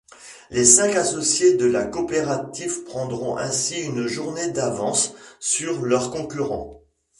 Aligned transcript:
Les 0.49 0.65
cinq 0.65 0.95
associés 0.95 1.57
de 1.57 1.67
la 1.67 1.83
coopérative 1.85 2.85
prendront 2.85 3.37
ainsi 3.37 3.83
une 3.85 4.07
journée 4.07 4.49
d'avance 4.49 5.13
sur 5.39 5.83
leurs 5.83 6.09
concurrents. 6.09 6.81